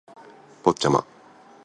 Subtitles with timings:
[0.63, 1.05] ポッチャマ